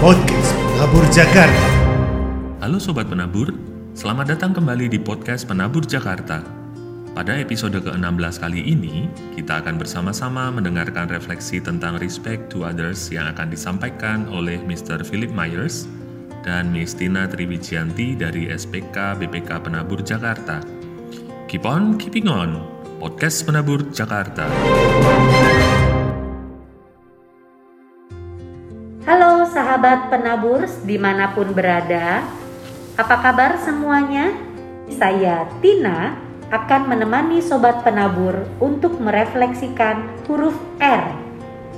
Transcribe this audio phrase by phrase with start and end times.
[0.00, 1.68] Podcast Penabur Jakarta.
[2.64, 3.52] Halo Sobat Penabur,
[3.92, 6.40] selamat datang kembali di podcast Penabur Jakarta.
[7.12, 13.28] Pada episode ke-16 kali ini, kita akan bersama-sama mendengarkan refleksi tentang respect to others yang
[13.28, 15.04] akan disampaikan oleh Mr.
[15.04, 15.84] Philip Myers
[16.48, 20.64] dan Miss Tina Triwijianti dari SPK BPK Penabur Jakarta.
[21.44, 22.56] Keep on keeping on,
[23.04, 24.48] podcast Penabur Jakarta.
[29.80, 32.20] Sahabat penabur di mana pun berada,
[33.00, 34.28] apa kabar semuanya?
[34.92, 36.20] Saya Tina
[36.52, 40.52] akan menemani sobat penabur untuk merefleksikan huruf
[40.84, 41.16] R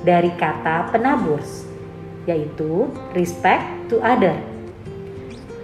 [0.02, 1.38] dari kata penabur,
[2.26, 4.34] yaitu respect to other.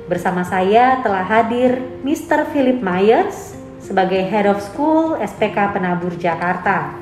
[0.07, 2.47] Bersama saya telah hadir Mr.
[2.55, 6.95] Philip Myers sebagai Head of School SPK Penabur Jakarta.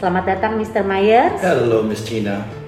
[0.00, 0.80] Selamat datang Mr.
[0.80, 1.44] Myers.
[1.44, 2.65] Halo Miss Tina.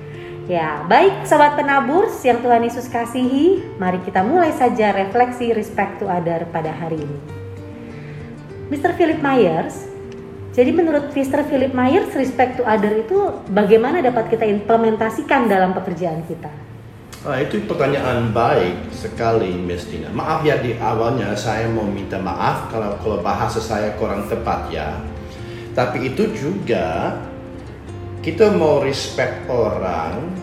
[0.49, 6.09] Ya, baik sobat penabur yang Tuhan Yesus kasihi, mari kita mulai saja refleksi respect to
[6.09, 7.21] other pada hari ini.
[8.73, 8.97] Mr.
[8.97, 9.85] Philip Myers,
[10.57, 11.45] jadi menurut Mr.
[11.45, 16.49] Philip Myers, respect to other itu bagaimana dapat kita implementasikan dalam pekerjaan kita?
[17.29, 20.09] Ah, itu pertanyaan baik sekali Miss Tina.
[20.09, 24.97] Maaf ya di awalnya saya mau minta maaf kalau kalau bahasa saya kurang tepat ya.
[25.77, 27.21] Tapi itu juga
[28.23, 30.35] kita mau respect orang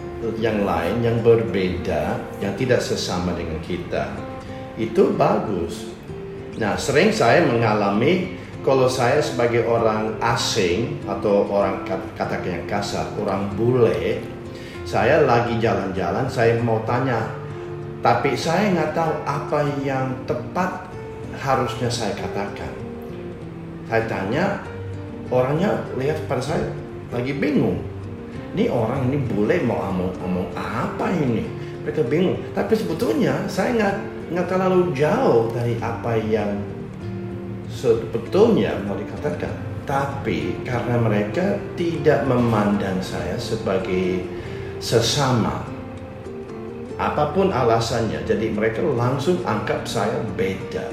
[0.42, 4.10] yang lain yang berbeda yang tidak sesama dengan kita.
[4.80, 5.92] Itu bagus.
[6.58, 11.86] Nah sering saya mengalami kalau saya sebagai orang asing atau orang
[12.18, 14.18] kata yang kasar orang bule
[14.86, 17.30] saya lagi jalan-jalan saya mau tanya
[18.06, 20.90] tapi saya nggak tahu apa yang tepat
[21.42, 22.70] harusnya saya katakan.
[23.90, 24.46] Saya tanya
[25.34, 26.70] orangnya lihat pada saya
[27.16, 27.80] lagi bingung.
[28.56, 31.44] Ini orang ini boleh mau ngomong-ngomong apa ini?
[31.84, 32.40] Mereka bingung.
[32.52, 33.96] Tapi sebetulnya saya nggak
[34.36, 36.60] nggak terlalu jauh dari apa yang
[37.72, 39.52] sebetulnya mau dikatakan.
[39.86, 44.26] Tapi karena mereka tidak memandang saya sebagai
[44.82, 45.62] sesama,
[46.98, 50.90] apa pun alasannya, jadi mereka langsung anggap saya beda.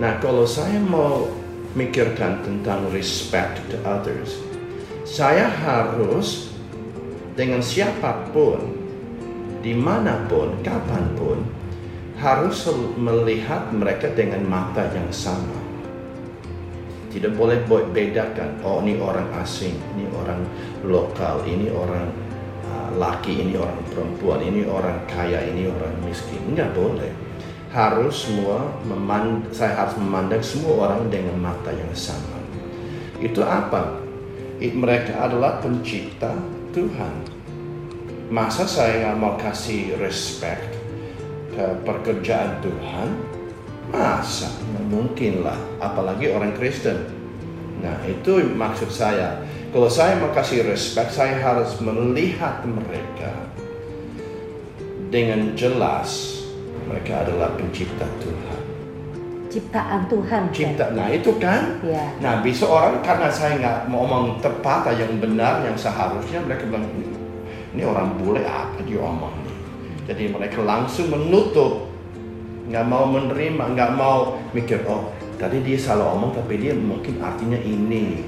[0.00, 1.28] Nah, kalau saya mau
[1.76, 4.40] mikirkan tentang respect to others,
[5.02, 6.54] saya harus
[7.34, 8.60] dengan siapa pun,
[9.62, 11.38] di mana pun, kapan pun,
[12.22, 15.58] harus melihat mereka dengan mata yang sama.
[17.12, 20.40] Tidak boleh bedakan, oh ini orang asing, ini orang
[20.86, 22.08] lokal, ini orang
[22.64, 26.40] uh, laki, ini orang perempuan, ini orang kaya, ini orang miskin.
[26.48, 27.12] Enggak boleh.
[27.68, 28.68] Harus semua,
[29.52, 32.36] saya harus memandang semua orang dengan mata yang sama.
[33.20, 34.01] Itu apa?
[34.70, 36.30] Mereka adalah pencipta
[36.70, 37.26] Tuhan.
[38.30, 40.78] Masa saya nggak mau kasih respect
[41.52, 43.08] ke pekerjaan Tuhan?
[43.90, 44.48] Masa?
[44.88, 47.02] Mungkin lah, apalagi orang Kristen.
[47.82, 49.42] Nah itu maksud saya.
[49.72, 53.32] Kalau saya mau kasih respect, saya harus melihat mereka
[55.12, 56.40] dengan jelas
[56.88, 58.71] mereka adalah pencipta Tuhan
[59.52, 60.42] ciptaan Tuhan.
[60.48, 60.96] Cipta, kan?
[60.96, 61.62] nah itu kan.
[61.84, 62.04] Ya.
[62.24, 66.88] Nah bisa orang karena saya nggak mau ngomong tepat yang benar yang seharusnya mereka bilang
[67.76, 69.36] ini orang bule apa dia omong.
[70.08, 71.92] Jadi mereka langsung menutup,
[72.72, 77.60] nggak mau menerima, nggak mau mikir oh tadi dia salah omong tapi dia mungkin artinya
[77.60, 78.24] ini.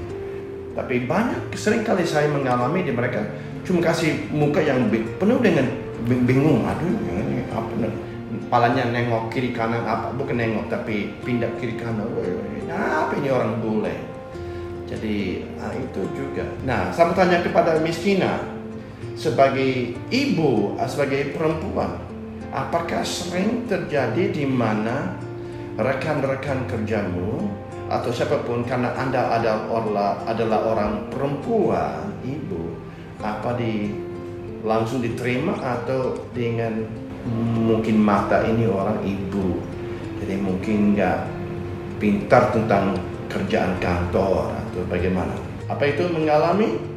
[0.75, 3.23] Tapi banyak sering kali saya mengalami di mereka
[3.65, 5.65] cuma kasih muka yang penuh dengan
[6.05, 7.73] bingung, aduh ini apa
[8.45, 12.05] kepalanya nengok kiri kanan apa bukan nengok tapi pindah kiri kanan.
[12.69, 13.95] Apa ini orang bule?
[14.85, 16.45] Jadi nah, itu juga.
[16.61, 18.37] Nah saya bertanya kepada Miskina
[19.15, 21.97] sebagai ibu ah, sebagai perempuan
[22.51, 25.15] apakah sering terjadi di mana
[25.79, 27.47] rekan-rekan kerjamu
[27.91, 32.75] atau siapa pun karena anda adalah adalah orang perempuan ibu
[33.23, 33.93] apa di
[34.65, 37.04] langsung diterima atau dengan
[37.65, 39.57] mungkin mata ini orang ibu.
[40.21, 41.19] Jadi mungkin nggak
[41.97, 42.95] pintar tentang
[43.27, 45.33] kerjaan kantor atau bagaimana.
[45.65, 46.93] Apa itu mengalami?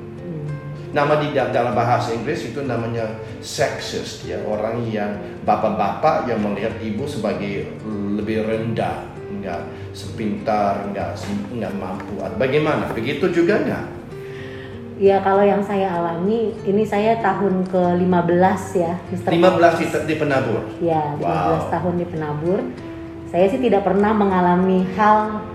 [0.88, 3.04] Nama di dalam bahasa Inggris itu namanya
[3.44, 4.40] sexist ya.
[4.48, 7.68] Orang yang bapak-bapak yang melihat ibu sebagai
[8.16, 9.60] lebih rendah nggak
[9.92, 11.12] sepintar nggak
[11.52, 12.16] nggak mampu.
[12.40, 12.88] Bagaimana?
[12.96, 13.97] Begitu juga nggak
[14.98, 19.30] Ya kalau yang saya alami ini saya tahun ke-15 ya, Mr.
[19.30, 20.62] 15 di, di penabur.
[20.82, 21.70] Ya, 15 wow.
[21.70, 22.58] tahun di penabur.
[23.30, 25.46] Saya sih tidak pernah mengalami hal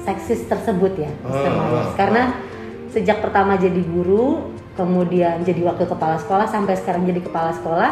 [0.00, 1.50] seksis tersebut ya, Mr.
[1.52, 2.40] Oh, Karena
[2.88, 4.48] sejak pertama jadi guru,
[4.80, 7.90] kemudian jadi wakil kepala sekolah sampai sekarang jadi kepala sekolah,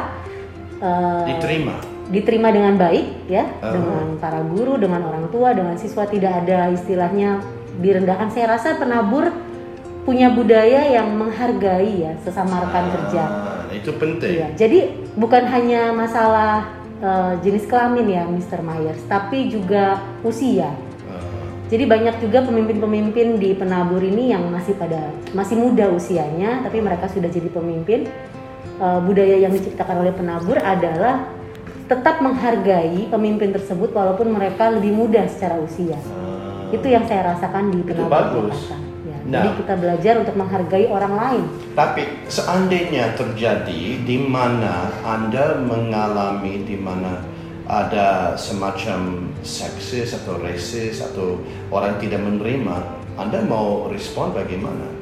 [0.80, 3.72] uh, diterima diterima dengan baik ya Uh.
[3.72, 7.40] dengan para guru dengan orang tua dengan siswa tidak ada istilahnya
[7.80, 9.32] direndahkan saya rasa penabur
[10.04, 14.78] punya budaya yang menghargai ya sesama rekan kerja Ah, itu penting Iya, jadi
[15.16, 16.68] bukan hanya masalah
[17.00, 18.60] uh, jenis kelamin ya Mr.
[18.60, 20.68] Myers tapi juga usia
[21.08, 21.20] Ah,
[21.72, 27.08] jadi banyak juga pemimpin-pemimpin di penabur ini yang masih pada masih muda usianya, tapi mereka
[27.08, 28.04] sudah jadi pemimpin.
[28.74, 31.24] Eh, budaya yang diciptakan oleh penabur adalah
[31.86, 35.96] tetap menghargai pemimpin tersebut walaupun mereka lebih muda secara usia.
[35.96, 36.68] ah.
[36.74, 38.12] Itu yang saya rasakan di Itu penabur
[38.50, 38.60] bagus.
[38.66, 38.93] Jakarta.
[39.24, 39.40] Nah.
[39.40, 41.44] Jadi kita belajar untuk menghargai orang lain.
[41.72, 47.24] Tapi seandainya terjadi di mana Anda mengalami di mana
[47.64, 51.40] ada semacam seksis atau resis atau
[51.72, 52.76] orang tidak menerima,
[53.16, 54.92] Anda mau respon bagaimana?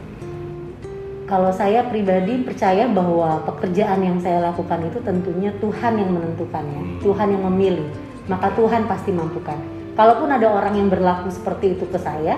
[1.26, 7.00] Kalau saya pribadi percaya bahwa pekerjaan yang saya lakukan itu tentunya Tuhan yang menentukannya, Hmm.
[7.00, 7.88] Tuhan yang memilih,
[8.28, 9.56] maka Tuhan pasti mampukan.
[9.96, 12.36] Kalaupun ada orang yang berlaku seperti itu ke saya,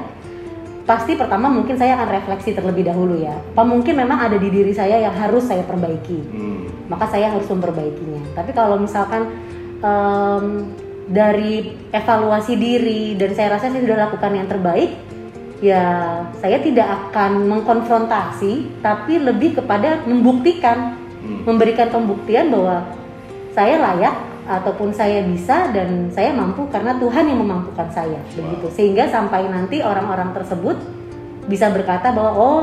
[0.85, 3.33] pasti pertama mungkin saya akan refleksi terlebih dahulu ya.
[3.57, 6.69] Apa mungkin memang ada di diri saya yang harus saya perbaiki, Hmm.
[6.93, 8.37] maka saya harus memperbaikinya.
[8.37, 9.33] Tapi kalau misalkan
[9.81, 10.47] em,
[11.09, 14.97] dari evaluasi diri dan saya rasa saya sudah lakukan yang terbaik,
[15.65, 15.85] ya
[16.41, 21.49] saya tidak akan mengkonfrontasi, tapi lebih kepada membuktikan, Hmm.
[21.49, 22.85] memberikan pembuktian bahwa
[23.57, 24.13] saya layak
[24.45, 28.69] ataupun saya bisa dan saya mampu karena Tuhan yang memampukan saya begitu.
[28.73, 30.77] Sehingga sampai nanti orang-orang tersebut
[31.49, 32.61] bisa berkata bahwa oh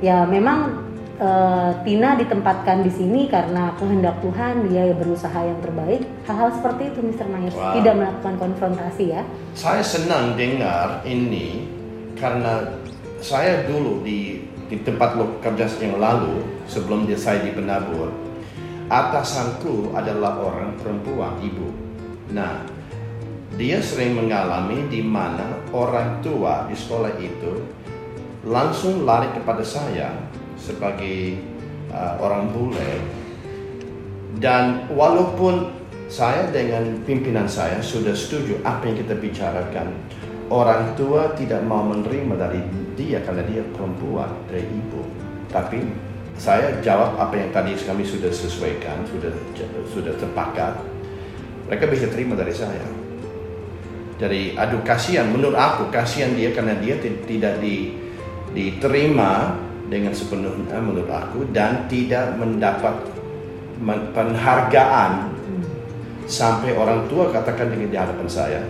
[0.00, 0.80] ya memang
[1.20, 6.08] eh, Tina ditempatkan di sini karena kehendak Tuhan dia berusaha yang terbaik.
[6.24, 7.26] Hal-hal seperti itu Mr.
[7.28, 7.76] Myers Wow.
[7.76, 9.22] tidak melakukan konfrontasi ya.
[9.52, 11.68] Saya senang dengar ini
[12.16, 12.80] karena
[13.20, 18.29] saya dulu di di tempat kerja yang lalu sebelum dia saya di penabur
[18.90, 21.70] atasanku adalah orang perempuan ibu.
[22.34, 22.66] Nah
[23.54, 27.62] dia sering mengalami di mana orang tua di sekolah itu
[28.46, 30.10] langsung lari kepada saya
[30.58, 31.38] sebagai
[31.92, 32.90] uh, orang bule
[34.40, 35.70] dan walaupun
[36.10, 39.92] saya dengan pimpinan saya sudah setuju apa yang kita bicarakan
[40.48, 42.60] orang tua tidak mau menerima dari
[42.96, 45.02] dia karena dia perempuan dari ibu
[45.52, 46.09] tapi
[46.40, 49.28] saya jawab apa yang tadi kami sudah sesuaikan sudah
[49.92, 50.80] sudah terpakat.
[51.68, 52.80] Mereka bisa terima dari saya.
[54.16, 55.28] Jadi aduh kasihan.
[55.28, 57.92] Menurut aku kasihan dia karena dia ti- tidak di,
[58.56, 59.52] diterima
[59.92, 62.96] dengan sepenuhnya menurut aku dan tidak mendapat
[63.76, 65.36] men- penghargaan.
[66.24, 68.62] Sampai orang tua katakan dengan di hadapan saya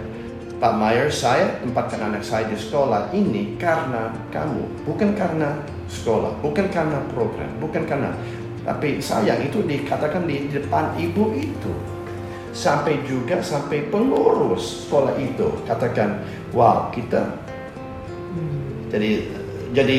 [0.61, 5.57] Pak Mayer saya tempatkan anak saya di sekolah ini karena kamu bukan karena
[5.91, 8.15] sekolah bukan karena program bukan karena
[8.63, 11.73] tapi sayang itu dikatakan di depan ibu itu
[12.55, 16.23] sampai juga sampai pengurus sekolah itu katakan
[16.55, 17.35] wow kita
[18.91, 19.11] jadi
[19.71, 19.99] jadi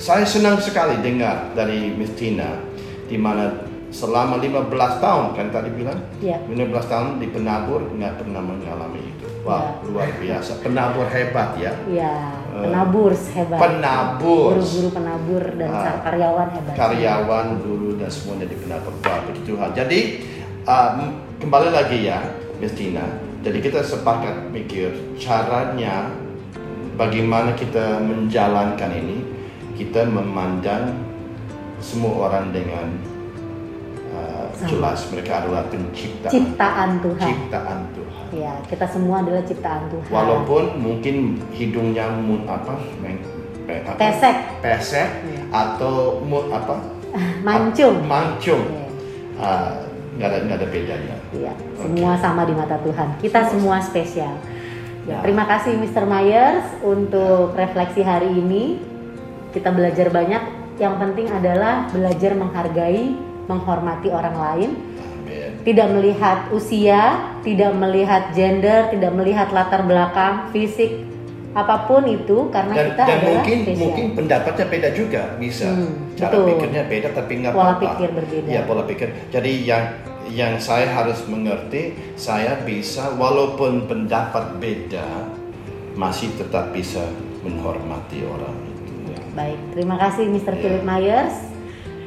[0.00, 2.58] saya senang sekali dengar dari Miss Tina
[3.06, 3.52] di mana
[3.92, 4.72] selama 15
[5.04, 6.40] tahun kan tadi bilang Ya.
[6.48, 9.28] 15 tahun di penabur nggak pernah mengalami itu.
[9.44, 9.70] Wow, Ya.
[9.84, 10.52] luar biasa.
[10.64, 11.76] Penabur hebat ya.
[11.92, 12.00] Eh,
[12.52, 13.58] penabur hebat.
[13.58, 14.52] penabur.
[14.60, 16.74] Guru-guru penabur dan Ah, karyawan hebat.
[16.76, 18.92] Karyawan, guru dan semuanya di penabur.
[19.00, 19.72] Wah, begitu hal.
[19.72, 20.00] Jadi
[20.62, 20.96] um,
[21.40, 22.20] kembali lagi ya,
[22.60, 23.08] Miss Tina.
[23.42, 26.12] Jadi kita sepakat mikir caranya
[26.94, 29.18] bagaimana kita menjalankan ini.
[29.72, 30.92] Kita memandang
[31.82, 32.86] semua orang dengan
[34.14, 37.26] uh, jelas mereka adalah penciptaan Ciptaan Tuhan.
[37.26, 38.01] ciptaan Tuhan.
[38.32, 40.08] Ya, kita semua adalah ciptaan Tuhan.
[40.08, 41.16] Walaupun mungkin
[41.52, 43.20] hidungnya mun apa, meng,
[43.62, 43.94] pe- apa?
[43.94, 44.36] Pesek.
[44.58, 45.42] pesek Iya.
[45.52, 46.80] atau mun apa
[47.46, 48.00] mancung.
[48.02, 48.86] mancung, Iya.
[49.36, 49.84] Ah,
[50.16, 51.16] nggak ada nggak ada bedanya.
[51.30, 51.92] Iya, Oke.
[51.92, 53.20] semua sama di mata Tuhan.
[53.20, 54.32] Kita semua spesial.
[55.02, 55.18] Ya, Ya.
[55.20, 56.04] terima kasih Mr.
[56.04, 58.80] Myers untuk refleksi hari ini.
[59.50, 60.40] Kita belajar banyak.
[60.78, 63.12] Yang penting adalah belajar menghargai,
[63.44, 64.70] menghormati orang lain.
[65.62, 67.02] Tidak melihat usia,
[67.46, 71.06] tidak melihat gender, tidak melihat latar belakang, fisik,
[71.52, 73.80] apa pun itu karena Dan, kita dan adalah mungkin spesial.
[73.84, 75.68] mungkin pendapatnya beda juga bisa.
[75.68, 76.46] Hmm, Cara betul.
[76.48, 77.82] pikirnya beda tapi nggak Pola apa-apa.
[77.84, 78.48] pikir berbeda.
[78.48, 79.08] Ya pola pikir.
[79.28, 79.84] Jadi yang
[80.32, 85.04] yang saya harus mengerti, saya bisa walaupun pendapat beda
[85.92, 87.04] masih tetap bisa
[87.44, 89.12] menghormati orang itu.
[89.36, 90.56] Baik, terima kasih Mr.
[90.56, 90.60] Ya.
[90.60, 91.51] Philip Myers.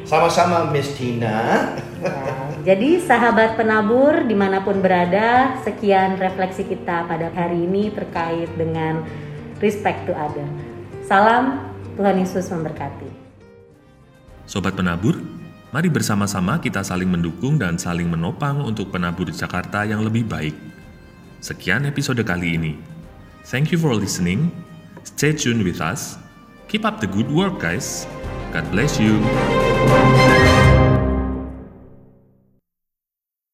[0.06, 1.74] Sama-sama Miss Tina.
[1.98, 2.14] Ya,
[2.62, 9.02] jadi sahabat penabur di mana pun berada, sekian refleksi kita pada hari ini terkait dengan
[9.58, 10.46] respect to other.
[11.10, 13.10] Salam, Tuhan Yesus memberkati.
[14.46, 15.18] Sobat penabur,
[15.76, 20.56] Mari bersama-sama kita saling mendukung dan saling menopang untuk penabur Jakarta yang lebih baik.
[21.44, 22.80] Sekian episode kali ini.
[23.44, 24.56] Thank you for listening.
[25.04, 26.16] Stay tuned with us.
[26.72, 28.08] Keep up the good work, guys.
[28.56, 30.45] God bless you.